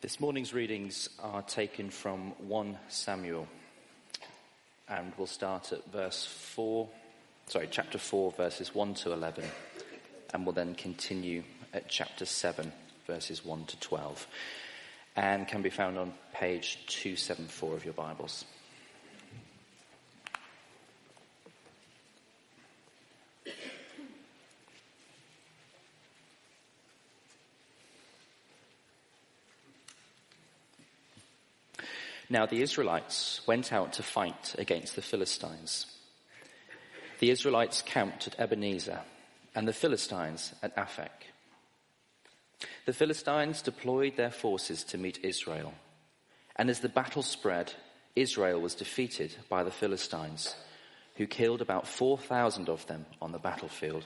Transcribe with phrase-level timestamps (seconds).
[0.00, 3.48] This morning's readings are taken from 1 Samuel,
[4.88, 6.88] and we'll start at verse 4,
[7.48, 9.42] sorry, chapter 4, verses 1 to 11,
[10.32, 11.42] and we'll then continue
[11.74, 12.70] at chapter 7,
[13.08, 14.28] verses 1 to 12,
[15.16, 18.44] and can be found on page 274 of your Bibles.
[32.30, 35.86] Now the Israelites went out to fight against the Philistines.
[37.20, 39.00] The Israelites camped at Ebenezer
[39.54, 41.32] and the Philistines at Aphek.
[42.86, 45.74] The Philistines deployed their forces to meet Israel.
[46.56, 47.72] And as the battle spread,
[48.14, 50.54] Israel was defeated by the Philistines,
[51.16, 54.04] who killed about 4,000 of them on the battlefield.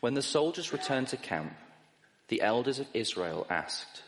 [0.00, 1.52] When the soldiers returned to camp,
[2.28, 4.02] the elders of Israel asked,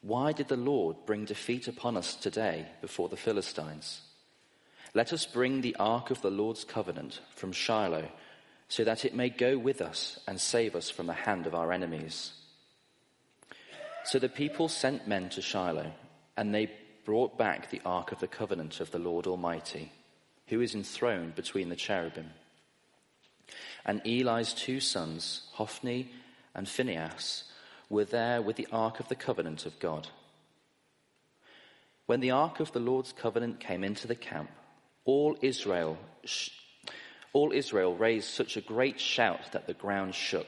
[0.00, 4.00] why did the Lord bring defeat upon us today before the Philistines?
[4.94, 8.08] Let us bring the ark of the Lord's covenant from Shiloh,
[8.68, 11.72] so that it may go with us and save us from the hand of our
[11.72, 12.32] enemies.
[14.04, 15.92] So the people sent men to Shiloh,
[16.36, 16.70] and they
[17.04, 19.92] brought back the ark of the covenant of the Lord Almighty,
[20.48, 22.30] who is enthroned between the cherubim.
[23.84, 26.10] And Eli's two sons, Hophni
[26.54, 27.44] and Phinehas,
[27.88, 30.08] were there with the ark of the covenant of God.
[32.06, 34.50] When the ark of the Lord's covenant came into the camp,
[35.04, 35.98] all Israel,
[37.32, 40.46] all Israel raised such a great shout that the ground shook.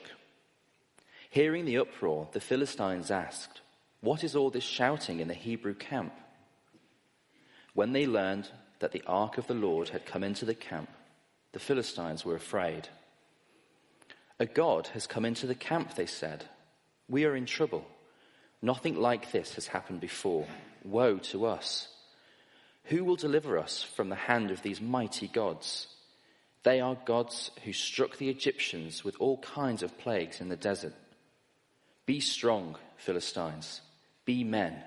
[1.30, 3.61] Hearing the uproar, the Philistines asked,
[4.00, 6.12] What is all this shouting in the Hebrew camp?
[7.75, 10.89] When they learned that the ark of the Lord had come into the camp,
[11.52, 12.89] the Philistines were afraid.
[14.39, 16.45] A God has come into the camp, they said.
[17.09, 17.87] We are in trouble.
[18.61, 20.47] Nothing like this has happened before.
[20.84, 21.89] Woe to us.
[22.84, 25.86] Who will deliver us from the hand of these mighty gods?
[26.63, 30.95] They are gods who struck the Egyptians with all kinds of plagues in the desert.
[32.05, 33.80] Be strong, Philistines.
[34.24, 34.83] Be men,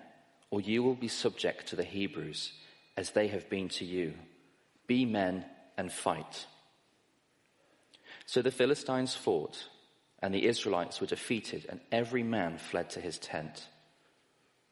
[0.50, 2.52] or you will be subject to the Hebrews,
[2.98, 4.14] as they have been to you.
[4.86, 5.46] Be men
[5.78, 6.46] and fight.
[8.26, 9.68] So the Philistines fought
[10.22, 13.68] and the Israelites were defeated, and every man fled to his tent.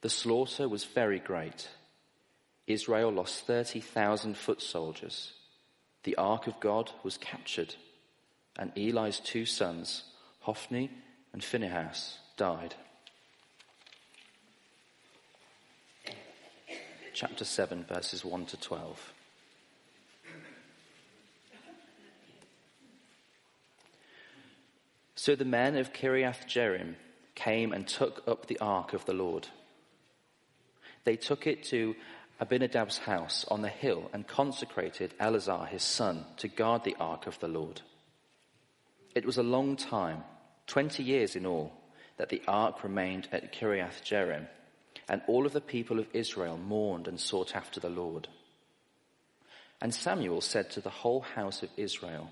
[0.02, 1.68] The slaughter was very great.
[2.68, 5.34] Israel lost 30,000 foot soldiers.
[6.04, 7.76] The ark of God was captured,
[8.58, 10.04] and Eli's two sons,
[10.42, 10.92] Hophni
[11.34, 12.76] and Phinehas, died.
[17.14, 19.14] Chapter 7, verses 1 to 12.
[25.19, 26.96] So the men of Kiriath Jearim
[27.35, 29.50] came and took up the ark of the Lord.
[31.03, 31.97] They took it to
[32.40, 37.38] Abinadab's house on the hill and consecrated Eleazar his son to guard the ark of
[37.41, 37.81] the Lord.
[39.13, 40.24] It was a long time,
[40.68, 41.74] 20 years in all,
[42.16, 44.47] that the ark remained at Kiriath Jearim,
[45.09, 48.29] and all of the people of Israel mourned and sought after the Lord.
[49.81, 52.31] And Samuel said to the whole house of Israel,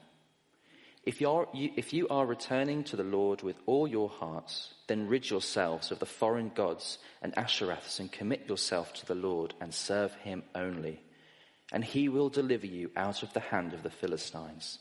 [1.07, 5.07] if, you're, you, if you are returning to the Lord with all your hearts, then
[5.07, 9.73] rid yourselves of the foreign gods and Ashtoreths and commit yourself to the Lord and
[9.73, 11.00] serve him only.
[11.72, 14.79] And he will deliver you out of the hand of the Philistines.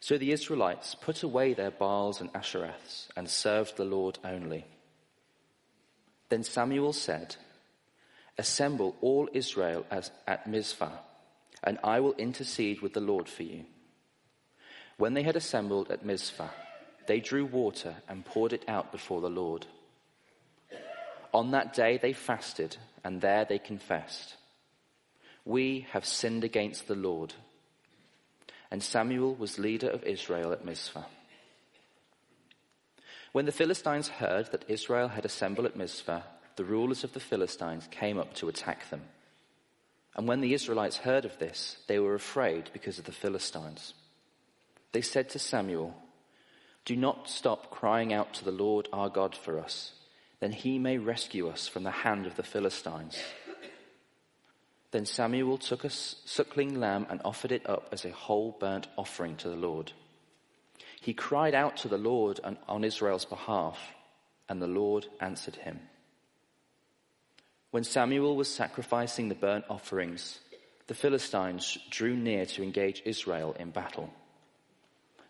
[0.00, 4.66] So the Israelites put away their Baals and Ashtoreths and served the Lord only.
[6.30, 7.36] Then Samuel said,
[8.38, 10.98] Assemble all Israel as at Mizpah,
[11.62, 13.66] and I will intercede with the Lord for you.
[14.96, 16.48] When they had assembled at Mizpah,
[17.06, 19.66] they drew water and poured it out before the Lord.
[21.32, 24.36] On that day they fasted, and there they confessed,
[25.44, 27.34] We have sinned against the Lord.
[28.70, 31.04] And Samuel was leader of Israel at Mizpah.
[33.32, 36.22] When the Philistines heard that Israel had assembled at Mizpah,
[36.56, 39.02] the rulers of the Philistines came up to attack them.
[40.14, 43.94] And when the Israelites heard of this, they were afraid because of the Philistines.
[44.94, 45.92] They said to Samuel,
[46.84, 49.92] Do not stop crying out to the Lord our God for us,
[50.38, 53.18] then he may rescue us from the hand of the Philistines.
[54.92, 59.34] Then Samuel took a suckling lamb and offered it up as a whole burnt offering
[59.38, 59.90] to the Lord.
[61.00, 62.38] He cried out to the Lord
[62.68, 63.80] on Israel's behalf,
[64.48, 65.80] and the Lord answered him.
[67.72, 70.38] When Samuel was sacrificing the burnt offerings,
[70.86, 74.08] the Philistines drew near to engage Israel in battle.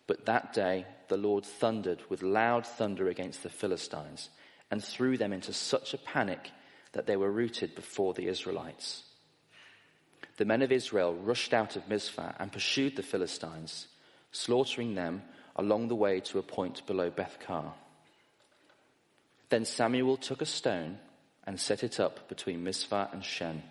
[0.07, 4.31] But that day the Lord thundered with loud thunder against the Philistines,
[4.71, 6.51] and threw them into such a panic
[6.93, 9.05] that they were routed before the Israelites.
[10.37, 13.87] The men of Israel rushed out of Mizpah and pursued the Philistines,
[14.33, 15.23] slaughtering them
[15.57, 17.73] along the way to a point below Bethkar.
[19.49, 20.99] Then Samuel took a stone
[21.47, 23.63] and set it up between Mizpah and Shen.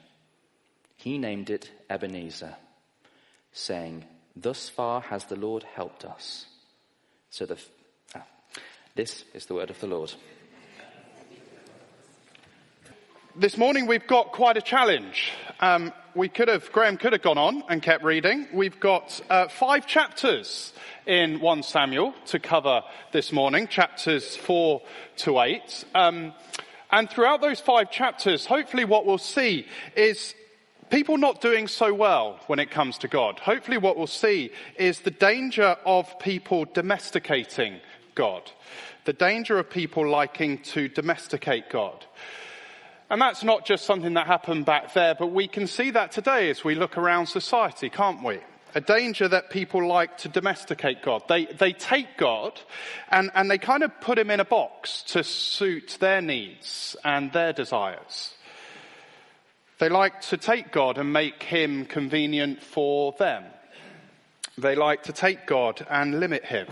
[0.96, 2.56] He named it Ebenezer,
[3.52, 6.48] saying, Thus far has the Lord helped us.
[7.30, 7.58] So the,
[8.16, 8.24] ah,
[8.96, 10.12] this is the word of the Lord.
[13.36, 15.32] This morning we've got quite a challenge.
[15.60, 18.48] Um, we could have, Graham could have gone on and kept reading.
[18.54, 20.74] We've got uh, five chapters
[21.06, 24.82] in 1 Samuel to cover this morning, chapters 4
[25.18, 25.86] to 8.
[25.96, 26.34] Um,
[26.92, 29.66] and throughout those five chapters, hopefully what we'll see
[29.96, 30.36] is
[30.94, 33.40] people not doing so well when it comes to God.
[33.40, 37.80] Hopefully what we'll see is the danger of people domesticating
[38.14, 38.52] God.
[39.06, 42.06] The danger of people liking to domesticate God.
[43.10, 46.52] And that's not just something that happened back there, but we can see that today
[46.52, 48.38] as we look around society, can't we?
[48.76, 51.24] A danger that people like to domesticate God.
[51.28, 52.62] They, they take God
[53.10, 57.34] and, and they kind of put him in a box to suit their needs and
[57.34, 58.36] their desires.
[59.84, 63.44] They like to take God and make him convenient for them.
[64.58, 66.68] They like to take God and limit him.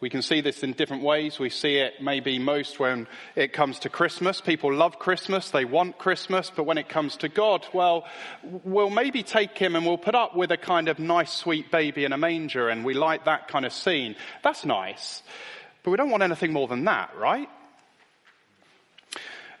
[0.00, 1.40] We can see this in different ways.
[1.40, 4.40] We see it maybe most when it comes to Christmas.
[4.40, 5.50] People love Christmas.
[5.50, 6.48] They want Christmas.
[6.54, 8.06] But when it comes to God, well,
[8.44, 12.04] we'll maybe take him and we'll put up with a kind of nice, sweet baby
[12.04, 14.14] in a manger and we like that kind of scene.
[14.44, 15.24] That's nice.
[15.82, 17.48] But we don't want anything more than that, right?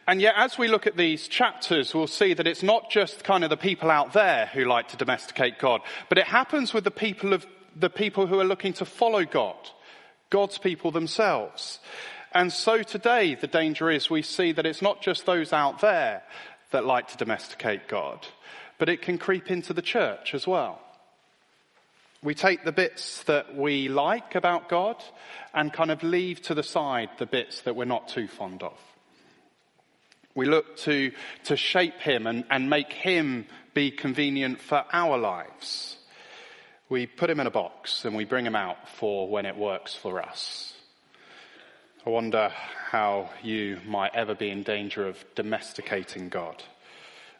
[0.08, 3.44] And yet, as we look at these chapters, we'll see that it's not just kind
[3.44, 6.90] of the people out there who like to domesticate God, but it happens with the
[6.90, 7.46] people of
[7.76, 9.54] the people who are looking to follow God.
[10.30, 11.78] God's people themselves.
[12.32, 16.22] And so today, the danger is we see that it's not just those out there
[16.70, 18.26] that like to domesticate God,
[18.78, 20.80] but it can creep into the church as well.
[22.22, 25.04] We take the bits that we like about God
[25.52, 28.87] and kind of leave to the side the bits that we're not too fond of.
[30.34, 31.12] We look to,
[31.44, 35.96] to shape Him and, and make Him be convenient for our lives.
[36.88, 39.94] We put him in a box and we bring him out for when it works
[39.94, 40.72] for us.
[42.06, 42.50] I wonder
[42.90, 46.62] how you might ever be in danger of domesticating God.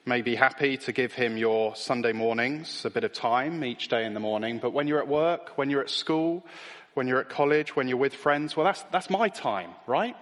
[0.05, 4.15] Maybe happy to give him your Sunday mornings, a bit of time each day in
[4.15, 6.45] the morning, but when you're at work, when you're at school,
[6.95, 10.15] when you're at college, when you're with friends, well, that's, that's my time, right?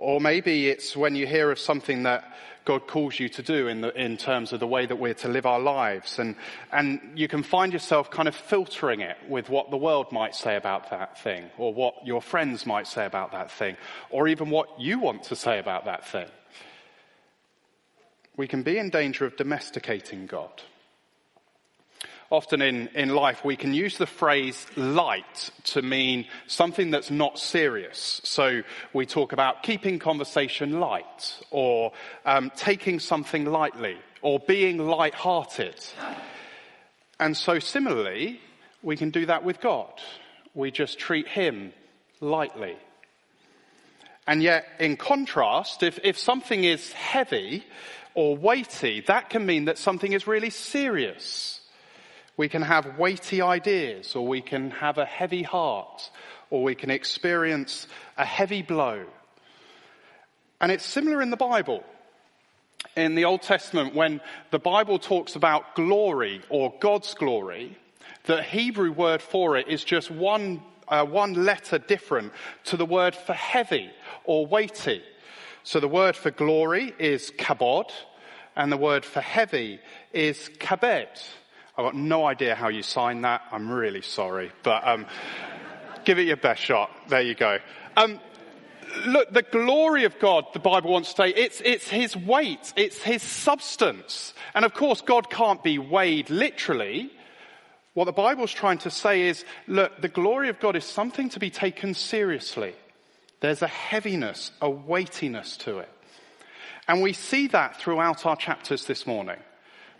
[0.00, 2.24] Or maybe it's when you hear of something that
[2.64, 5.28] God calls you to do in, the, in terms of the way that we're to
[5.28, 6.18] live our lives.
[6.18, 6.36] And,
[6.72, 10.56] and you can find yourself kind of filtering it with what the world might say
[10.56, 13.76] about that thing, or what your friends might say about that thing,
[14.08, 16.28] or even what you want to say about that thing.
[18.38, 20.62] We can be in danger of domesticating God
[22.30, 27.38] often in, in life we can use the phrase light to mean something that's not
[27.38, 28.20] serious.
[28.24, 28.62] So
[28.92, 31.92] we talk about keeping conversation light or
[32.24, 35.74] um, taking something lightly or being light-hearted.
[37.18, 38.40] And so similarly,
[38.82, 39.92] we can do that with God.
[40.54, 41.72] We just treat Him
[42.20, 42.76] lightly.
[44.26, 47.64] And yet, in contrast, if, if something is heavy
[48.14, 51.59] or weighty, that can mean that something is really serious.
[52.40, 56.10] We can have weighty ideas, or we can have a heavy heart,
[56.48, 59.04] or we can experience a heavy blow.
[60.58, 61.84] And it's similar in the Bible.
[62.96, 67.76] In the Old Testament, when the Bible talks about glory or God's glory,
[68.24, 72.32] the Hebrew word for it is just one, uh, one letter different
[72.64, 73.90] to the word for heavy
[74.24, 75.02] or weighty.
[75.62, 77.90] So the word for glory is kabod,
[78.56, 79.78] and the word for heavy
[80.14, 81.22] is kabed.
[81.80, 83.40] I've got no idea how you sign that.
[83.50, 85.06] I'm really sorry, but um,
[86.04, 86.90] give it your best shot.
[87.08, 87.58] There you go.
[87.96, 88.20] Um,
[89.06, 93.00] look, the glory of God, the Bible wants to say, it's, it's His weight, it's
[93.00, 94.34] His substance.
[94.54, 97.10] And of course, God can't be weighed literally.
[97.94, 101.40] What the Bible's trying to say is, look, the glory of God is something to
[101.40, 102.74] be taken seriously.
[103.40, 105.88] There's a heaviness, a weightiness to it.
[106.86, 109.38] And we see that throughout our chapters this morning.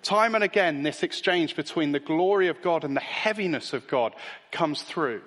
[0.02, 4.14] Time and again, this exchange between the glory of God and the heaviness of God
[4.50, 5.22] comes through.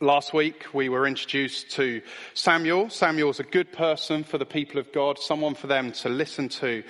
[0.00, 2.00] Last week, we were introduced to
[2.34, 2.88] Samuel.
[2.88, 6.82] Samuel's a good person for the people of God, someone for them to listen to.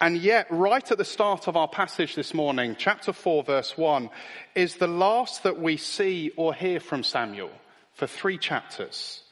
[0.00, 4.10] And yet, right at the start of our passage this morning, chapter 4, verse 1,
[4.56, 7.52] is the last that we see or hear from Samuel
[7.94, 9.22] for three chapters.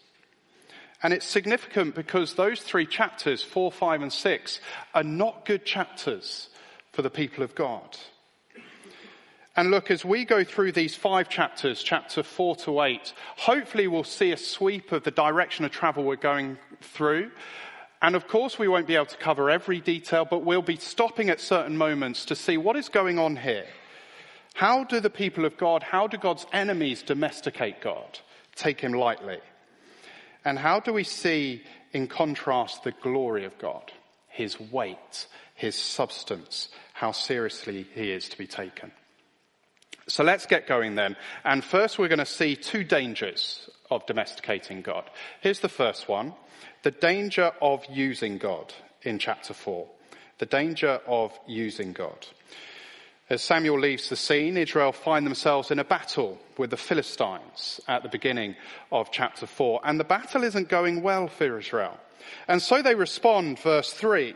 [1.02, 4.60] And it's significant because those three chapters, 4, 5, and 6,
[4.94, 6.48] are not good chapters
[6.92, 7.96] for the people of God.
[9.54, 14.04] And look, as we go through these five chapters, chapter 4 to 8, hopefully we'll
[14.04, 17.30] see a sweep of the direction of travel we're going through.
[18.00, 21.28] And of course, we won't be able to cover every detail, but we'll be stopping
[21.28, 23.66] at certain moments to see what is going on here.
[24.54, 28.20] How do the people of God, how do God's enemies domesticate God,
[28.54, 29.38] take him lightly?
[30.44, 33.92] And how do we see, in contrast, the glory of God,
[34.28, 38.92] his weight, his substance, how seriously he is to be taken?
[40.06, 41.16] So let's get going then.
[41.44, 45.04] And first, we're going to see two dangers of domesticating God.
[45.40, 46.34] Here's the first one
[46.82, 49.86] the danger of using God in chapter 4.
[50.38, 52.26] The danger of using God.
[53.30, 58.02] As Samuel leaves the scene, Israel find themselves in a battle with the Philistines at
[58.02, 58.56] the beginning
[58.90, 59.82] of chapter 4.
[59.84, 61.98] And the battle isn't going well for Israel.
[62.46, 64.34] And so they respond, verse 3.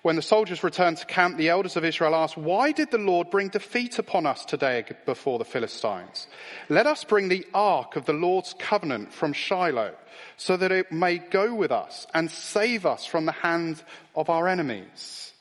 [0.00, 3.28] When the soldiers returned to camp, the elders of Israel asked, Why did the Lord
[3.28, 6.26] bring defeat upon us today before the Philistines?
[6.70, 9.94] Let us bring the ark of the Lord's covenant from Shiloh
[10.38, 13.82] so that it may go with us and save us from the hand
[14.16, 15.33] of our enemies.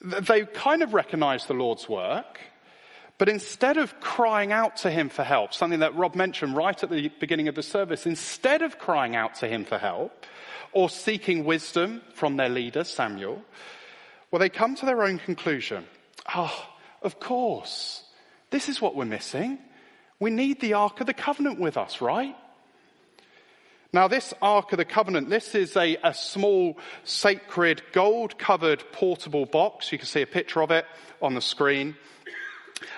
[0.00, 2.40] They kind of recognize the Lord's work,
[3.18, 6.88] but instead of crying out to him for help, something that Rob mentioned right at
[6.88, 10.24] the beginning of the service, instead of crying out to him for help
[10.72, 13.42] or seeking wisdom from their leader, Samuel,
[14.30, 15.84] well, they come to their own conclusion.
[16.26, 18.04] Ah, oh, of course.
[18.50, 19.58] This is what we're missing.
[20.20, 22.36] We need the Ark of the Covenant with us, right?
[23.98, 29.44] Now, this Ark of the Covenant, this is a, a small, sacred, gold covered portable
[29.44, 29.90] box.
[29.90, 30.86] You can see a picture of it
[31.20, 31.96] on the screen.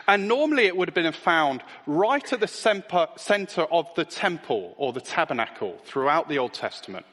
[0.07, 4.93] And normally it would have been found right at the center of the temple or
[4.93, 7.07] the tabernacle throughout the Old Testament.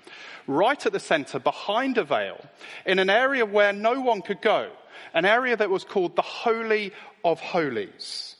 [0.47, 2.43] Right at the center, behind a veil,
[2.85, 4.69] in an area where no one could go.
[5.13, 6.91] An area that was called the Holy
[7.23, 8.35] of Holies.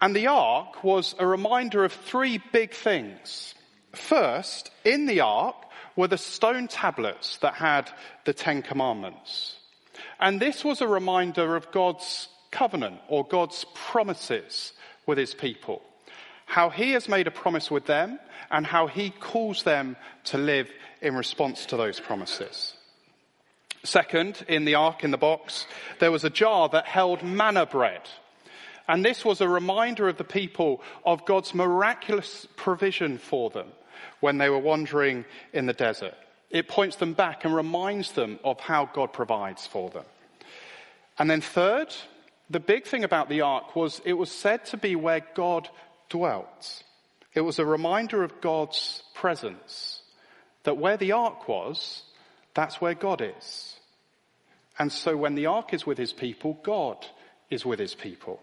[0.00, 3.56] And the ark was a reminder of three big things.
[3.92, 5.56] First, in the ark
[5.96, 7.90] were the stone tablets that had
[8.24, 9.56] the Ten Commandments.
[10.18, 14.72] And this was a reminder of God's covenant or God's promises
[15.06, 15.82] with his people.
[16.46, 18.18] How he has made a promise with them
[18.50, 20.70] and how he calls them to live
[21.00, 22.74] in response to those promises.
[23.82, 25.66] Second, in the ark in the box,
[26.00, 28.02] there was a jar that held manna bread.
[28.88, 33.68] And this was a reminder of the people of God's miraculous provision for them
[34.20, 36.14] when they were wandering in the desert.
[36.50, 40.04] It points them back and reminds them of how God provides for them.
[41.18, 41.94] And then third,
[42.48, 45.68] the big thing about the ark was it was said to be where God
[46.08, 46.82] dwelt.
[47.34, 50.02] It was a reminder of God's presence.
[50.64, 52.02] That where the ark was,
[52.54, 53.76] that's where God is.
[54.78, 57.06] And so when the ark is with his people, God
[57.50, 58.40] is with his people.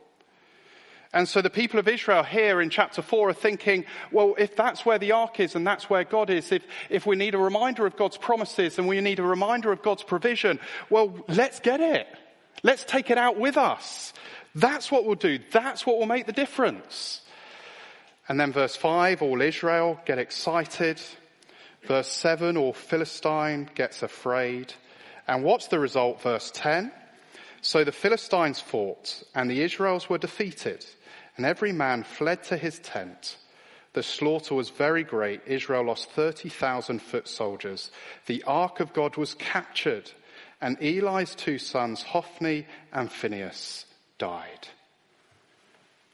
[1.13, 4.85] And so the people of Israel here in chapter 4 are thinking, well, if that's
[4.85, 7.85] where the ark is and that's where God is, if, if we need a reminder
[7.85, 10.59] of God's promises and we need a reminder of God's provision,
[10.89, 12.07] well, let's get it.
[12.61, 14.13] Let's take it out with us.
[14.53, 15.39] That's what we'll do.
[15.51, 17.21] That's what will make the difference.
[18.27, 20.99] And then verse 5, all Israel get excited.
[21.83, 24.73] Verse 7, all Philistine gets afraid.
[25.27, 26.21] And what's the result?
[26.21, 26.91] Verse 10.
[27.61, 30.85] So the Philistines fought and the Israels were defeated
[31.37, 33.37] and every man fled to his tent.
[33.93, 35.41] The slaughter was very great.
[35.45, 37.89] Israel lost 30,000 foot soldiers.
[38.25, 40.11] The ark of God was captured,
[40.61, 43.85] and Eli's two sons, Hophni and Phinehas,
[44.17, 44.67] died.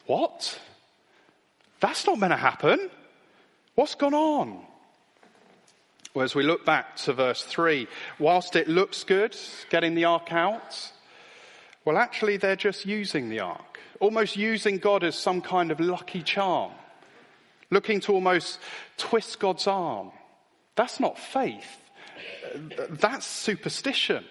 [0.06, 0.60] What?
[1.80, 2.89] That's not going to happen.
[3.75, 4.65] What's gone on?
[6.13, 7.88] Well, as we look back to verse 3,
[8.20, 9.36] whilst it looks good
[9.70, 10.92] getting the ark out,
[11.86, 13.73] well, actually, they're just using the ark
[14.03, 16.74] almost using God as some kind of lucky charm,
[17.72, 18.60] looking to almost
[18.98, 20.12] twist God's arm.
[20.75, 21.77] That's not faith.
[22.89, 24.25] That's superstition.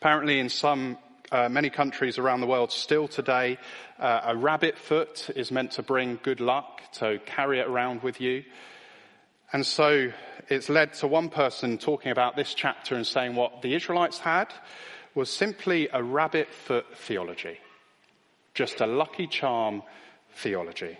[0.00, 0.98] Apparently, in some
[1.30, 3.58] uh, many countries around the world, still today,
[4.00, 8.20] uh, a rabbit foot is meant to bring good luck, so carry it around with
[8.20, 8.42] you.
[9.52, 10.10] And so
[10.48, 14.52] it's led to one person talking about this chapter and saying what the Israelites had
[15.14, 17.58] was simply a rabbit foot theology
[18.54, 19.82] just a lucky charm
[20.34, 20.98] theology.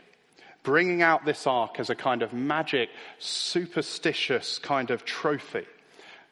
[0.62, 5.66] Bringing out this ark as a kind of magic, superstitious kind of trophy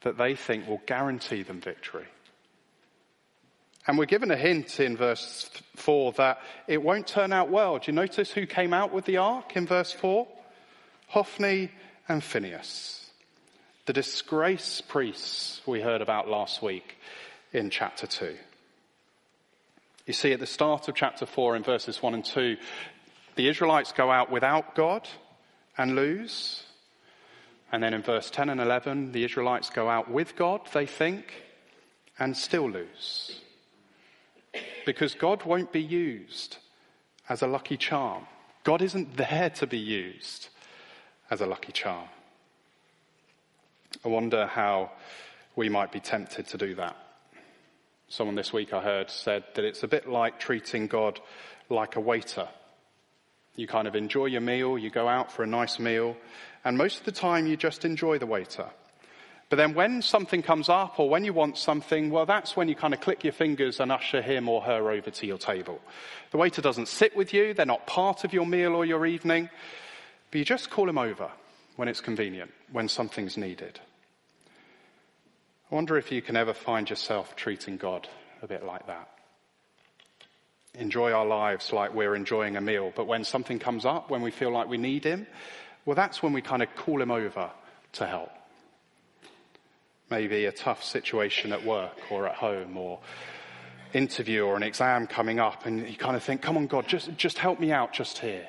[0.02, 2.06] that they think will guarantee them victory.
[3.86, 7.78] And we're given a hint in verse 4 that it won't turn out well.
[7.78, 10.28] Do you notice who came out with the ark in verse 4?
[11.06, 11.70] Hophni
[12.06, 13.10] and Phinehas,
[13.86, 16.98] the disgrace priests we heard about last week
[17.54, 18.36] in chapter 2.
[20.08, 22.56] You see, at the start of chapter 4, in verses 1 and 2,
[23.34, 25.06] the Israelites go out without God
[25.76, 26.62] and lose.
[27.70, 31.34] And then in verse 10 and 11, the Israelites go out with God, they think,
[32.18, 33.38] and still lose.
[34.86, 36.56] Because God won't be used
[37.28, 38.24] as a lucky charm.
[38.64, 40.48] God isn't there to be used
[41.30, 42.08] as a lucky charm.
[44.02, 44.90] I wonder how
[45.54, 46.96] we might be tempted to do that.
[48.10, 51.20] Someone this week I heard said that it's a bit like treating God
[51.68, 52.48] like a waiter.
[53.54, 56.16] You kind of enjoy your meal, you go out for a nice meal,
[56.64, 58.66] and most of the time you just enjoy the waiter.
[59.50, 62.74] But then when something comes up or when you want something, well, that's when you
[62.74, 65.78] kind of click your fingers and usher him or her over to your table.
[66.30, 69.50] The waiter doesn't sit with you, they're not part of your meal or your evening,
[70.30, 71.30] but you just call him over
[71.76, 73.80] when it's convenient, when something's needed.
[75.70, 78.08] I wonder if you can ever find yourself treating God
[78.40, 79.08] a bit like that.
[80.74, 84.30] Enjoy our lives like we're enjoying a meal, but when something comes up, when we
[84.30, 85.26] feel like we need Him,
[85.84, 87.50] well, that's when we kind of call Him over
[87.92, 88.30] to help.
[90.10, 93.00] Maybe a tough situation at work or at home or
[93.92, 97.14] interview or an exam coming up, and you kind of think, come on, God, just,
[97.18, 98.48] just help me out just here.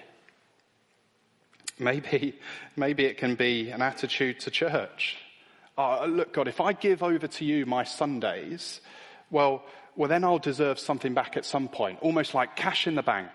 [1.78, 2.40] Maybe,
[2.78, 5.18] maybe it can be an attitude to church
[5.80, 8.82] oh, look, God, if I give over to you my Sundays,
[9.32, 9.64] well,
[9.96, 13.30] well, then I'll deserve something back at some point, almost like cash in the bank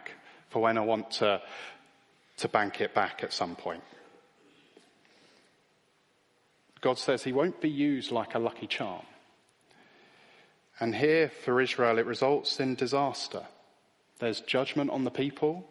[0.51, 1.41] for when I want to,
[2.39, 3.83] to bank it back at some point.
[6.81, 9.07] God says he won't be used like a lucky charm.
[10.79, 13.43] And here for Israel, it results in disaster.
[14.19, 15.67] There's judgment on the people.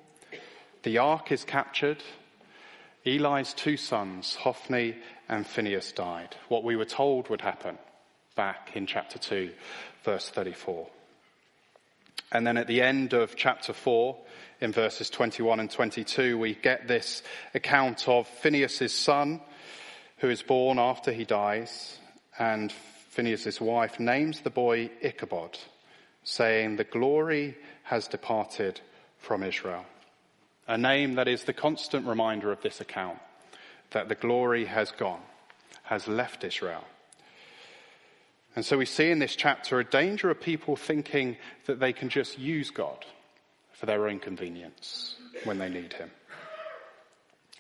[0.82, 2.04] The ark is captured.
[3.06, 4.96] Eli's two sons, Hophni
[5.28, 6.36] and Phinehas, died.
[6.48, 7.78] What we were told would happen
[8.36, 9.52] back in chapter 2,
[10.04, 10.88] verse 34.
[12.32, 14.18] And then at the end of chapter 4,
[14.62, 17.22] in verses 21 and 22, we get this
[17.54, 19.42] account of Phinehas' son,
[20.18, 22.00] who is born after he dies,
[22.40, 22.72] and
[23.10, 25.60] Phinehas' wife names the boy Ichabod,
[26.24, 28.80] saying, The glory has departed
[29.20, 29.86] from Israel
[30.68, 33.20] a name that is the constant reminder of this account
[33.92, 35.22] that the glory has gone,
[35.84, 36.84] has left Israel.
[38.56, 42.10] And so we see in this chapter a danger of people thinking that they can
[42.10, 43.06] just use God
[43.74, 46.12] for their own convenience when they need Him.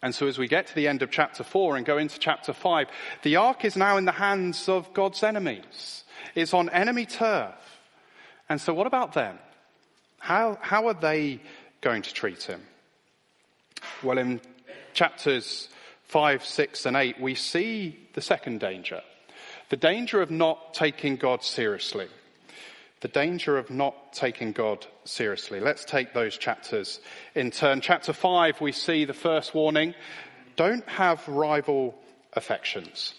[0.03, 2.53] And so as we get to the end of chapter four and go into chapter
[2.53, 2.87] five,
[3.23, 6.03] the ark is now in the hands of God's enemies.
[6.35, 7.55] It's on enemy turf.
[8.49, 9.39] And so what about them?
[10.19, 11.41] How, how are they
[11.81, 12.61] going to treat him?
[14.01, 14.41] Well, in
[14.93, 15.69] chapters
[16.03, 19.01] 5, 6, and 8, we see the second danger
[19.69, 22.07] the danger of not taking God seriously.
[23.01, 25.59] The danger of not taking God seriously.
[25.59, 26.99] Let's take those chapters
[27.33, 27.81] in turn.
[27.81, 29.95] Chapter 5, we see the first warning
[30.55, 31.95] don't have rival
[32.33, 33.15] affections.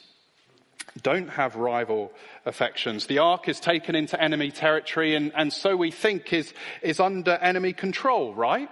[1.03, 2.13] Don't have rival
[2.47, 3.07] affections.
[3.07, 7.33] The ark is taken into enemy territory and, and so we think is, is under
[7.33, 8.69] enemy control, right?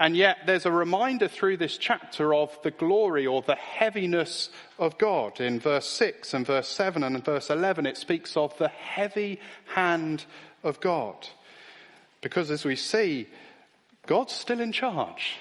[0.00, 4.96] And yet there's a reminder through this chapter of the glory or the heaviness of
[4.96, 5.42] God.
[5.42, 9.38] In verse 6 and verse 7 and verse 11, it speaks of the heavy
[9.74, 10.24] hand
[10.64, 11.28] of God.
[12.22, 13.28] Because as we see,
[14.06, 15.36] God's still in charge.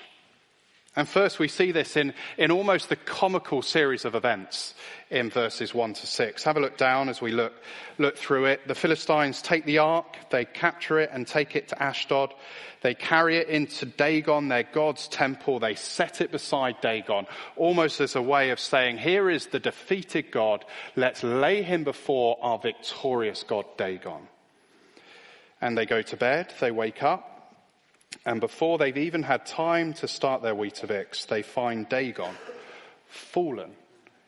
[0.96, 4.74] And first we see this in, in almost the comical series of events
[5.12, 6.44] in verses 1 to 6.
[6.44, 7.54] Have a look down as we look,
[8.00, 8.68] look through it.
[8.68, 12.34] The Philistines take the ark, they capture it and take it to Ashdod.
[12.82, 15.60] They carry it into Dagon, their God's temple.
[15.60, 20.32] They set it beside Dagon, almost as a way of saying, here is the defeated
[20.32, 20.66] God.
[20.96, 24.28] Let's lay him before our victorious God, Dagon.
[25.62, 27.39] And they go to bed, they wake up,
[28.26, 32.36] and before they've even had time to start their Weetabix, they find Dagon
[33.08, 33.72] fallen,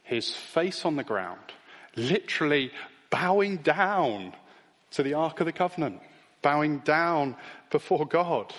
[0.04, 1.40] his face on the ground,
[1.96, 2.72] literally
[3.10, 4.34] bowing down
[4.92, 6.02] to the Ark of the Covenant,
[6.42, 7.36] bowing down
[7.70, 8.54] before God.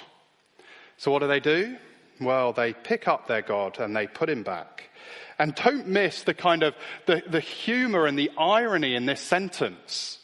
[0.96, 1.76] So what do they do?
[2.20, 4.90] Well, they pick up their God and they put him back.
[5.38, 6.74] And don't miss the kind of
[7.06, 10.18] the, the humor and the irony in this sentence.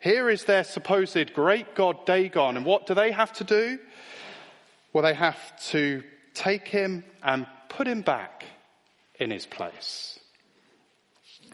[0.00, 3.78] Here is their supposed great God Dagon, and what do they have to do?
[4.96, 8.46] Well, they have to take him and put him back
[9.20, 10.18] in his place.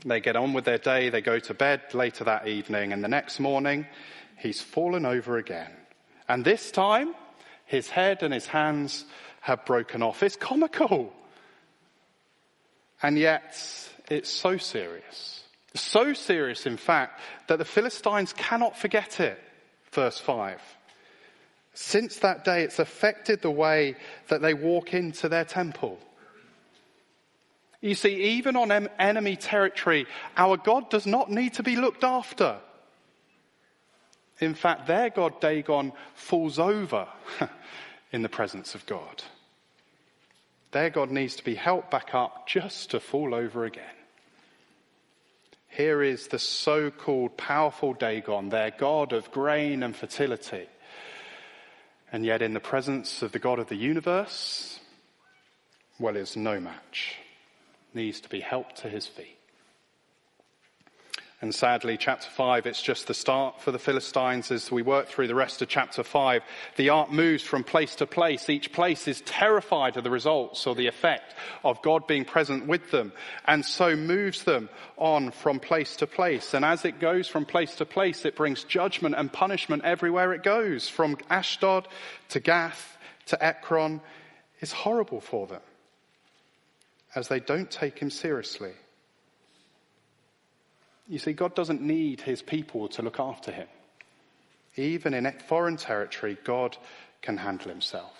[0.05, 3.09] They get on with their day, they go to bed later that evening, and the
[3.09, 3.89] next morning,
[4.39, 5.73] he's fallen over again.
[6.29, 7.17] And this time,
[7.65, 9.07] his head and his hands
[9.41, 10.23] have broken off.
[10.23, 11.13] It's comical.
[13.03, 13.59] And yet,
[14.09, 15.43] it's so serious.
[15.75, 19.41] So serious, in fact, that the Philistines cannot forget it.
[19.91, 20.61] Verse 5.
[21.75, 23.97] Since that day, it's affected the way
[24.29, 25.99] that they walk into their temple.
[27.81, 30.07] You see, even on enemy territory,
[30.37, 32.59] our God does not need to be looked after.
[34.39, 37.09] In fact, their God, Dagon, falls over
[38.13, 39.23] in the presence of God.
[40.73, 43.85] Their God needs to be helped back up just to fall over again.
[45.69, 50.69] Here is the so called powerful Dagon, their God of grain and fertility.
[52.13, 54.79] And yet, in the presence of the God of the universe,
[55.99, 57.17] well, is no match.
[57.95, 59.39] Needs to be helped to his feet.
[61.43, 65.27] And sadly, chapter 5, it's just the start for the Philistines as we work through
[65.27, 66.41] the rest of chapter 5.
[66.77, 68.49] The ark moves from place to place.
[68.49, 72.93] Each place is terrified of the results or the effect of God being present with
[72.93, 73.13] them,
[73.45, 76.55] and so moves them on from place to place.
[76.55, 80.45] And as it goes from place to place, it brings judgment and punishment everywhere it
[80.45, 81.89] goes, from Ashdod
[82.29, 84.01] to Gath to Ekron.
[84.61, 85.63] It's horrible for them
[87.17, 88.75] as they don't take him seriously.
[91.13, 93.69] You see, God doesn't need his people to look after him.
[94.77, 96.79] Even in foreign territory, God
[97.21, 98.17] can handle himself.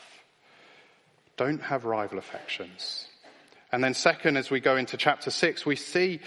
[1.39, 3.07] Don't have rival affections.
[3.73, 6.21] And then, second, as we go into chapter six, we see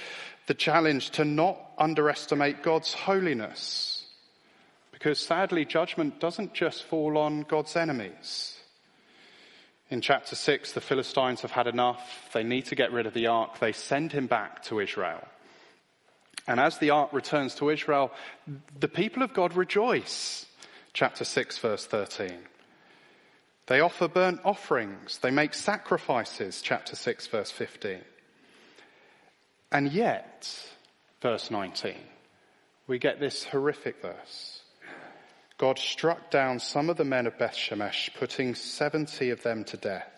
[0.47, 4.03] the challenge to not underestimate God's holiness.
[4.91, 8.57] Because sadly, judgment doesn't just fall on God's enemies.
[9.91, 12.31] In chapter 6, the Philistines have had enough.
[12.33, 13.59] They need to get rid of the ark.
[13.59, 15.21] They send him back to Israel.
[16.47, 18.11] And as the ark returns to Israel,
[18.79, 20.45] the people of God rejoice.
[20.93, 22.31] Chapter 6, verse 13.
[23.67, 25.17] They offer burnt offerings.
[25.17, 26.61] They make sacrifices.
[26.61, 27.99] Chapter 6, verse 15.
[29.71, 30.47] And yet,
[31.21, 31.95] verse 19,
[32.87, 34.61] we get this horrific verse.
[35.57, 39.77] God struck down some of the men of Beth Shemesh, putting 70 of them to
[39.77, 40.11] death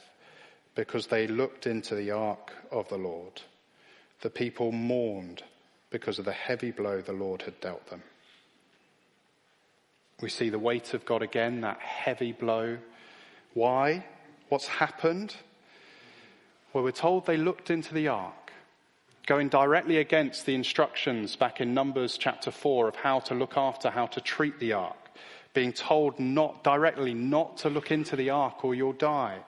[0.75, 3.41] because they looked into the ark of the Lord.
[4.21, 5.43] The people mourned
[5.89, 8.03] because of the heavy blow the Lord had dealt them.
[10.21, 12.77] We see the weight of God again, that heavy blow.
[13.53, 14.05] Why?
[14.49, 15.35] What's happened?
[16.73, 18.51] Well, we're told they looked into the ark,
[19.25, 23.89] going directly against the instructions back in Numbers chapter 4 of how to look after,
[23.89, 25.11] how to treat the ark,
[25.53, 29.39] being told not directly not to look into the ark or you'll die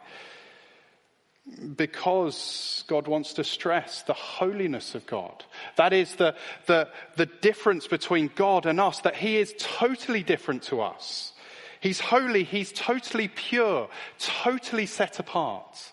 [1.75, 5.43] because God wants to stress the holiness of God.
[5.75, 6.35] That is the,
[6.65, 11.33] the, the difference between God and us, that He is totally different to us.
[11.79, 15.91] He's holy, He's totally pure, totally set apart.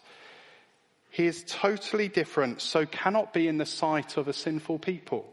[1.10, 5.32] He is totally different, so cannot be in the sight of a sinful people.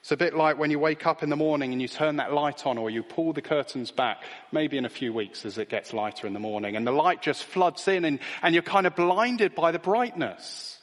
[0.00, 2.32] It's a bit like when you wake up in the morning and you turn that
[2.32, 5.68] light on or you pull the curtains back, maybe in a few weeks as it
[5.68, 8.86] gets lighter in the morning, and the light just floods in and, and you're kind
[8.86, 10.78] of blinded by the brightness.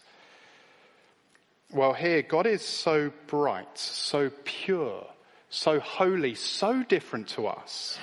[1.71, 5.05] Well, here, God is so bright, so pure,
[5.49, 7.97] so holy, so different to us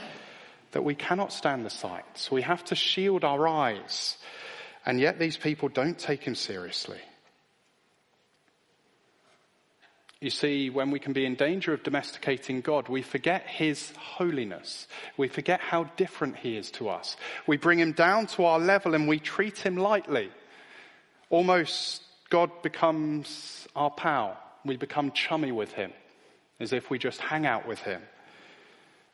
[0.73, 2.29] that we cannot stand the sight.
[2.33, 4.17] We have to shield our eyes.
[4.85, 6.99] And yet these people don't take him seriously.
[10.23, 14.87] You see, when we can be in danger of domesticating God, we forget His holiness.
[15.17, 17.17] We forget how different He is to us.
[17.49, 20.31] We bring Him down to our level and we treat Him lightly.
[21.29, 24.39] Almost God becomes our pal.
[24.65, 25.93] We become chummy with Him,
[26.61, 28.01] as if we just hang out with Him.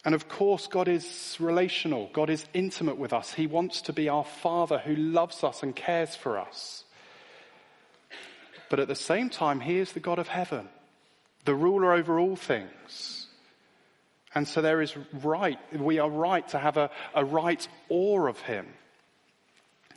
[0.05, 2.11] And of course, God is relational.
[2.13, 3.33] God is intimate with us.
[3.33, 6.85] He wants to be our Father who loves us and cares for us.
[8.69, 10.69] But at the same time, He is the God of heaven
[11.49, 13.27] the ruler over all things.
[14.35, 18.39] And so there is right, we are right to have a, a right awe of
[18.41, 18.67] him.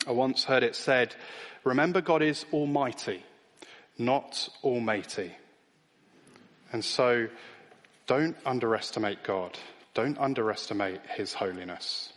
[0.08, 1.14] I once heard it said,
[1.66, 3.22] remember God is almighty,
[3.98, 5.34] not almighty.
[6.72, 7.28] And so
[8.08, 9.60] don't underestimate God.
[9.94, 12.14] Don't underestimate his holiness.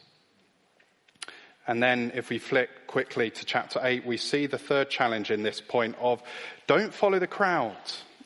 [1.66, 5.42] And then if we flick quickly to chapter 8, we see the third challenge in
[5.42, 6.22] this point of
[6.68, 7.74] don't follow the crowd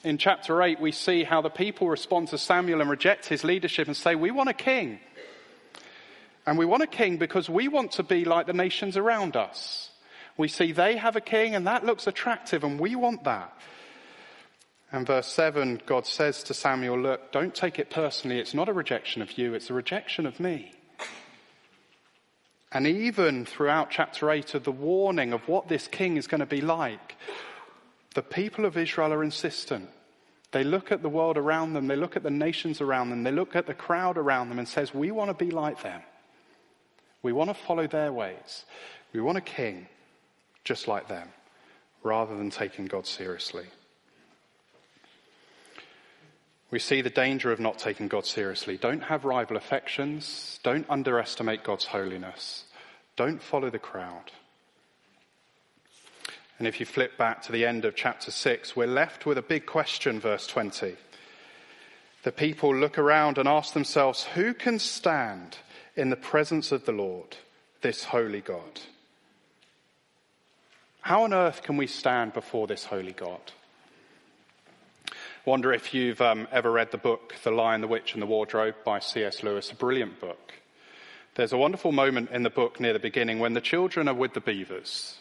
[0.05, 3.87] in chapter 8, we see how the people respond to Samuel and reject his leadership
[3.87, 5.01] and say, We want a king.
[6.47, 9.91] And we want a king because we want to be like the nations around us.
[10.39, 13.53] We see they have a king and that looks attractive and we want that.
[14.91, 18.39] And verse 7, God says to Samuel, Look, don't take it personally.
[18.39, 20.73] It's not a rejection of you, it's a rejection of me.
[22.71, 26.47] And even throughout chapter 8 of the warning of what this king is going to
[26.47, 27.17] be like,
[28.19, 29.89] the people of Israel are insistent.
[30.51, 33.31] They look at the world around them, they look at the nations around them, they
[33.31, 36.03] look at the crowd around them and says, "We want to be like them.
[37.23, 38.65] We want to follow their ways.
[39.13, 39.87] We want a king
[40.65, 41.33] just like them,
[42.03, 43.69] rather than taking God seriously."
[46.73, 48.77] We see the danger of not taking God seriously.
[48.77, 50.59] Don't have rival affections.
[50.65, 52.65] Don't underestimate God's holiness.
[53.15, 54.33] Don't follow the crowd.
[56.59, 59.43] And if you flip back to the end of chapter 6, we're left with a
[59.43, 60.97] big question, verse 20.
[62.25, 65.59] The people look around and ask themselves, Who can stand
[65.95, 67.37] in the presence of the Lord,
[67.81, 68.81] this holy God?
[71.03, 73.53] How on earth can we stand before this holy God?
[75.45, 78.75] Wonder if you've um, ever read the book The Lion, the Witch, and the Wardrobe
[78.85, 79.45] by C.S.
[79.45, 80.55] Lewis, a brilliant book.
[81.37, 84.35] There's a wonderful moment in the book near the beginning when the children are with
[84.35, 85.19] the beavers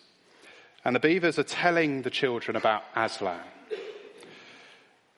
[0.87, 3.41] and the beavers are telling the children about Aslan.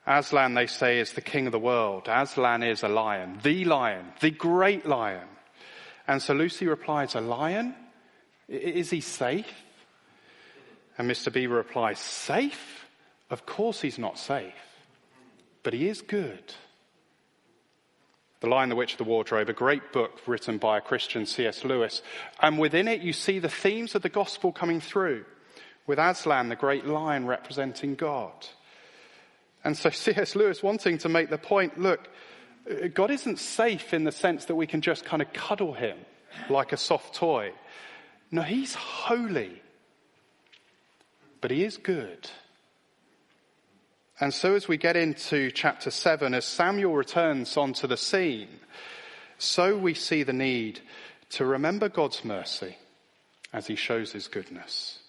[0.04, 2.08] Aslan, they say, is the king of the world.
[2.08, 5.28] Aslan is a lion, the lion, the great lion.
[6.08, 7.76] And so Lucy replies, A lion?
[8.48, 9.46] Is he safe?
[10.98, 11.32] And Mr.
[11.32, 12.84] Beaver replies, Safe?
[13.30, 14.52] Of course he's not safe,
[15.62, 16.52] but he is good.
[18.40, 21.64] The Lion, the Witch, the Wardrobe, a great book written by a Christian, C.S.
[21.64, 22.02] Lewis.
[22.40, 25.26] And within it, you see the themes of the gospel coming through
[25.90, 28.32] with Aslan, the great lion representing God.
[29.64, 30.36] And so C.S.
[30.36, 32.08] Lewis wanting to make the point, look,
[32.94, 35.98] God isn't safe in the sense that we can just kind of cuddle him
[36.48, 37.52] like a soft toy.
[38.30, 39.60] No, he's holy.
[41.40, 42.30] But he is good.
[44.20, 48.60] And so as we get into chapter 7, as Samuel returns onto the scene,
[49.38, 50.80] so we see the need
[51.30, 52.76] to remember God's mercy
[53.52, 54.99] as he shows his goodness.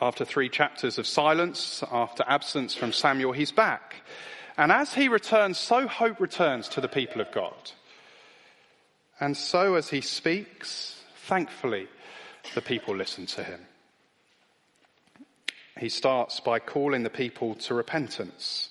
[0.00, 3.96] After three chapters of silence, after absence from Samuel, he's back.
[4.56, 7.72] And as he returns, so hope returns to the people of God.
[9.20, 11.88] And so as he speaks, thankfully,
[12.54, 13.60] the people listen to him.
[15.78, 18.70] He starts by calling the people to repentance.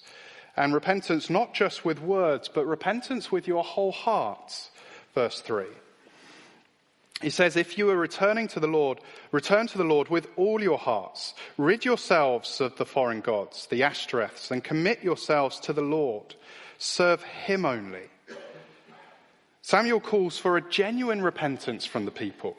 [0.55, 4.69] And repentance not just with words, but repentance with your whole heart.
[5.15, 5.65] Verse 3.
[7.23, 8.99] He says, if you are returning to the Lord,
[9.31, 11.33] return to the Lord with all your hearts.
[11.57, 16.36] Rid yourselves of the foreign gods, the Ashtoreths, and commit yourselves to the Lord.
[16.77, 18.09] Serve him only.
[19.62, 22.57] Samuel calls for a genuine repentance from the people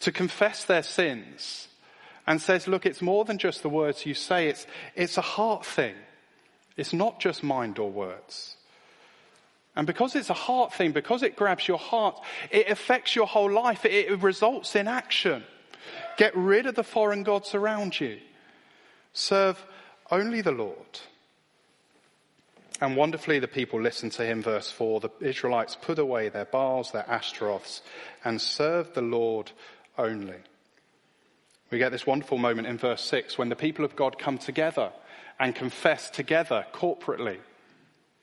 [0.00, 1.66] to confess their sins
[2.28, 4.48] and says, look, it's more than just the words you say.
[4.48, 5.96] It's, it's a heart thing.
[6.76, 8.56] It's not just mind or words.
[9.76, 13.50] And because it's a heart thing, because it grabs your heart, it affects your whole
[13.50, 13.84] life.
[13.84, 15.42] It, results in action.
[16.16, 18.18] Get rid of the foreign gods around you.
[19.12, 19.64] Serve
[20.10, 21.00] only the Lord.
[22.80, 25.00] And wonderfully, the people listened to him, verse 4.
[25.00, 27.80] The Israelites put away their Baals, their Ashtoreths,
[28.24, 29.52] and served the Lord
[29.96, 30.38] only.
[31.70, 34.92] We get this wonderful moment in verse 6 when the people of God come together
[35.40, 37.38] and confess together corporately.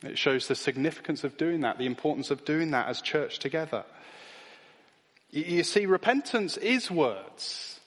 [0.04, 3.84] It shows the significance of doing that, the importance of doing that as church together.
[5.30, 7.80] You see, repentance is words.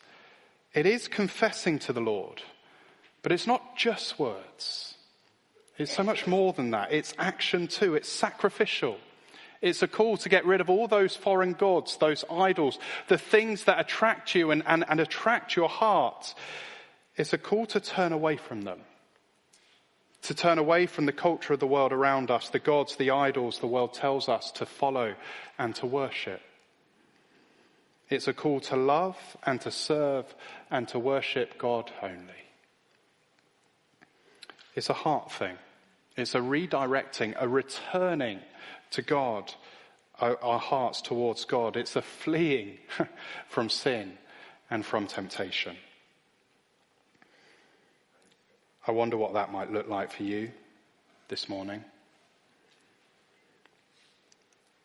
[0.72, 2.42] It is confessing to the Lord.
[3.22, 4.94] But it's not just words.
[5.76, 6.92] It's so much more than that.
[6.92, 7.94] It's action too.
[7.96, 8.98] It's sacrificial.
[9.60, 13.64] It's a call to get rid of all those foreign gods, those idols, the things
[13.64, 16.34] that attract you and, and, and attract your heart.
[17.16, 18.80] It's a call to turn away from them
[20.24, 23.58] to turn away from the culture of the world around us, the gods, the idols
[23.58, 25.14] the world tells us to follow
[25.58, 26.40] and to worship.
[28.08, 30.34] It's a call to love and to serve
[30.70, 32.42] and to worship God only.
[34.74, 35.56] It's a heart thing.
[36.16, 38.40] It's a redirecting, a returning
[38.92, 39.52] to God,
[40.20, 41.76] our hearts towards God.
[41.76, 42.78] It's a fleeing
[43.48, 44.16] from sin
[44.70, 45.76] and from temptation.
[48.86, 50.50] I wonder what that might look like for you
[51.28, 51.82] this morning.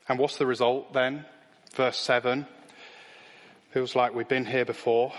[0.08, 1.26] And what's the result then?
[1.74, 2.48] Verse 7
[3.72, 5.14] feels like we've been here before.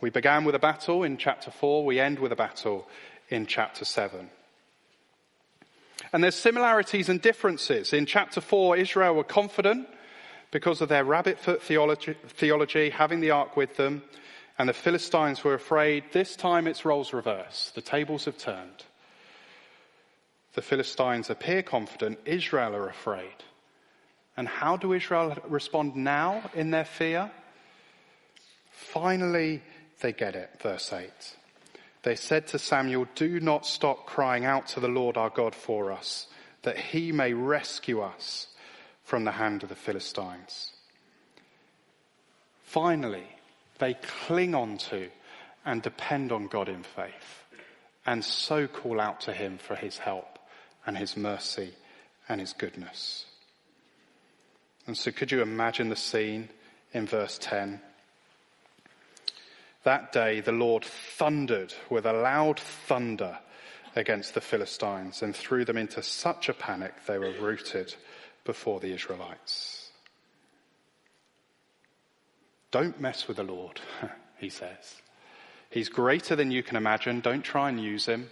[0.00, 2.86] We began with a battle in chapter 4, we end with a battle
[3.30, 4.28] in chapter 7.
[6.12, 7.92] And there's similarities and differences.
[7.92, 9.88] In chapter 4, Israel were confident
[10.50, 14.02] because of their rabbit foot theology, theology having the ark with them.
[14.58, 16.04] And the Philistines were afraid.
[16.12, 17.70] This time it's roles reverse.
[17.74, 18.84] The tables have turned.
[20.54, 22.18] The Philistines appear confident.
[22.24, 23.44] Israel are afraid.
[24.36, 27.30] And how do Israel respond now in their fear?
[28.70, 29.62] Finally,
[30.00, 30.50] they get it.
[30.60, 31.10] Verse 8.
[32.02, 35.92] they said to Samuel, Do not stop crying out to the Lord our God for
[35.92, 36.26] us,
[36.62, 38.48] that he may rescue us
[39.04, 40.72] from the hand of the Philistines.
[42.62, 43.26] Finally,
[43.78, 45.08] they cling on to
[45.64, 47.44] and depend on God in faith,
[48.06, 50.38] and so call out to him for his help
[50.86, 51.74] and his mercy
[52.28, 53.26] and his goodness.
[54.86, 56.48] And so, could you imagine the scene
[56.94, 57.80] in verse 10?
[59.84, 63.38] That day the Lord thundered with a loud thunder
[63.94, 67.94] against the Philistines and threw them into such a panic they were rooted
[68.44, 69.87] before the Israelites.
[72.70, 73.80] Don't mess with the Lord,
[74.38, 75.02] he says.
[75.70, 77.20] He's greater than you can imagine.
[77.20, 78.28] Don't try and use him.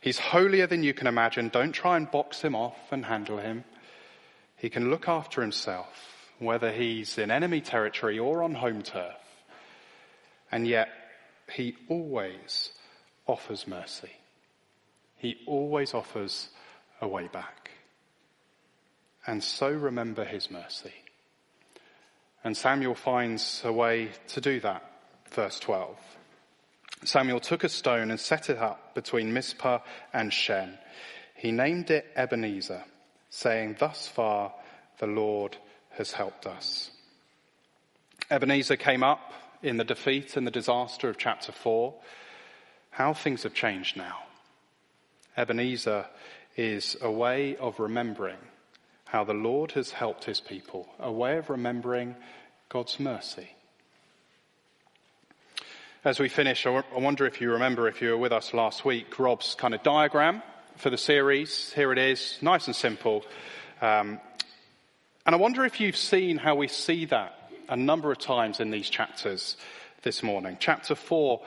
[0.00, 1.48] He's holier than you can imagine.
[1.48, 3.64] Don't try and box him off and handle him.
[4.56, 9.14] He can look after himself, whether he's in enemy territory or on home turf.
[10.50, 10.88] And yet,
[11.50, 12.70] he always
[13.26, 14.10] offers mercy.
[15.16, 16.48] He always offers
[17.00, 17.70] a way back.
[19.26, 20.92] And so remember his mercy.
[22.44, 24.82] And Samuel finds a way to do that.
[25.30, 25.96] Verse 12.
[27.04, 29.78] Samuel took a stone and set it up between Mizpah
[30.12, 30.78] and Shen.
[31.34, 32.84] He named it Ebenezer,
[33.30, 34.52] saying, Thus far
[34.98, 35.56] the Lord
[35.90, 36.90] has helped us.
[38.30, 41.94] Ebenezer came up in the defeat and the disaster of chapter 4,
[42.90, 44.18] how things have changed now.
[45.36, 46.06] Ebenezer
[46.56, 48.38] is a way of remembering
[49.12, 52.16] how the Lord has helped his people, a way of remembering
[52.70, 53.46] God's mercy.
[56.02, 59.18] As we finish, I wonder if you remember, if you were with us last week,
[59.18, 60.42] Rob's kind of diagram
[60.76, 61.70] for the series.
[61.74, 63.26] Here it is, nice and simple.
[63.82, 64.18] Um,
[65.26, 67.34] and I wonder if you've seen how we see that
[67.68, 69.58] a number of times in these chapters
[70.04, 70.56] this morning.
[70.58, 71.38] Chapter 4,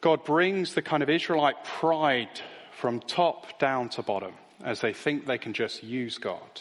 [0.00, 5.26] God brings the kind of Israelite pride from top down to bottom as they think
[5.26, 6.60] they can just use God.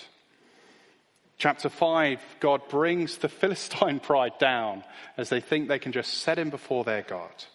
[1.37, 4.83] Chapter 5, God brings the Philistine pride down
[5.17, 7.45] as they think they can just set him before their God.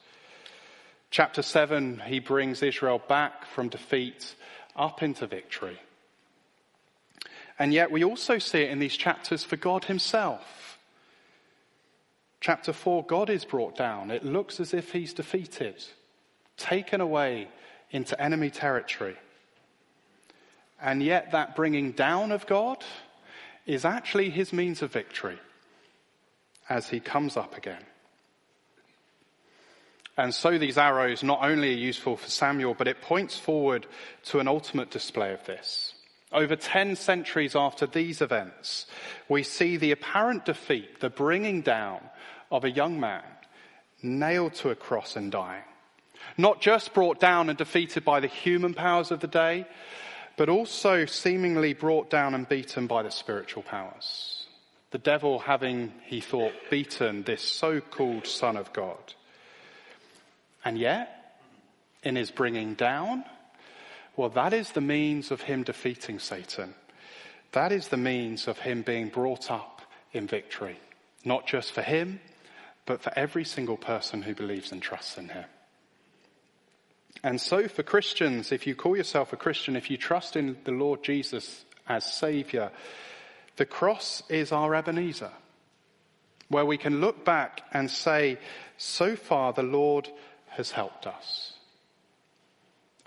[1.10, 4.34] Chapter 7, he brings Israel back from defeat
[4.76, 5.78] up into victory.
[7.58, 10.78] And yet we also see it in these chapters for God himself.
[12.40, 14.10] Chapter 4, God is brought down.
[14.10, 15.84] It looks as if he's defeated,
[16.56, 17.48] taken away
[17.90, 19.16] into enemy territory.
[20.82, 22.84] And yet, that bringing down of God
[23.66, 25.38] is actually his means of victory
[26.68, 27.84] as he comes up again.
[30.16, 33.86] And so these arrows not only are useful for Samuel, but it points forward
[34.24, 35.94] to an ultimate display of this.
[36.32, 38.86] Over 10 centuries after these events,
[39.28, 42.00] we see the apparent defeat, the bringing down
[42.50, 43.22] of a young man
[44.02, 45.62] nailed to a cross and dying.
[46.36, 49.66] Not just brought down and defeated by the human powers of the day,
[50.36, 54.46] but also seemingly brought down and beaten by the spiritual powers.
[54.90, 59.14] The devil having, he thought, beaten this so-called son of God.
[60.64, 61.38] And yet,
[62.02, 63.24] in his bringing down,
[64.16, 66.74] well, that is the means of him defeating Satan.
[67.52, 69.80] That is the means of him being brought up
[70.12, 70.78] in victory.
[71.24, 72.20] Not just for him,
[72.84, 75.44] but for every single person who believes and trusts in him.
[77.22, 80.72] And so for Christians, if you call yourself a Christian, if you trust in the
[80.72, 82.70] Lord Jesus as Savior,
[83.56, 85.30] the cross is our Ebenezer,
[86.48, 88.38] where we can look back and say,
[88.76, 90.08] so far the Lord
[90.48, 91.54] has helped us.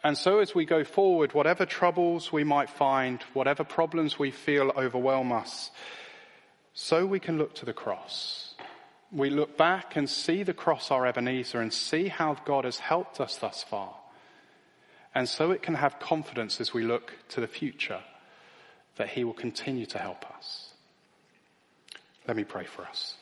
[0.03, 4.71] And so as we go forward, whatever troubles we might find, whatever problems we feel
[4.77, 5.71] overwhelm us,
[6.73, 8.54] so we can look to the cross
[9.11, 13.19] we look back and see the cross, our Ebenezer, and see how God has helped
[13.21, 13.95] us thus far.
[15.13, 18.01] And so it can have confidence as we look to the future
[18.97, 20.69] that He will continue to help us.
[22.27, 23.15] Let me pray for us.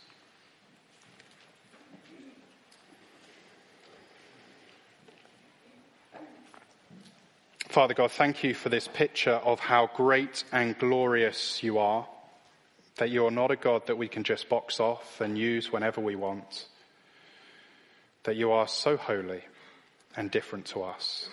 [7.68, 12.08] Father God, thank you for this picture of how great and glorious you are.
[13.04, 16.00] That you are not a God that we can just box off and use whenever
[16.00, 16.68] we want.
[18.24, 19.42] That you are so holy
[20.16, 21.28] and different to us.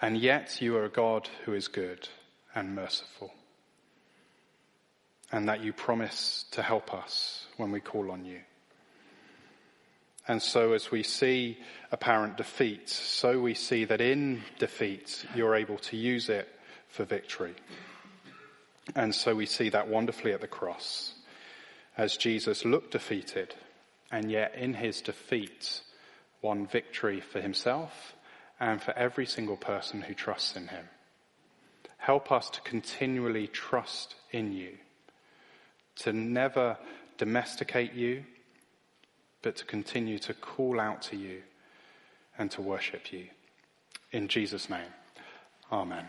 [0.00, 2.08] And yet you are a God who is good
[2.54, 3.34] and merciful.
[5.30, 8.40] And that you promise to help us when we call on you.
[10.26, 11.58] And so as we see
[11.90, 16.48] apparent defeat, so we see that in defeat you're able to use it
[16.88, 17.54] for victory.
[18.94, 21.14] And so we see that wonderfully at the cross
[21.96, 23.54] as Jesus looked defeated,
[24.10, 25.80] and yet in his defeat
[26.40, 28.14] won victory for himself
[28.58, 30.88] and for every single person who trusts in him.
[31.98, 34.72] Help us to continually trust in you,
[35.96, 36.76] to never
[37.18, 38.24] domesticate you,
[39.42, 41.42] but to continue to call out to you
[42.38, 43.26] and to worship you.
[44.10, 44.92] In Jesus' name,
[45.70, 46.08] amen.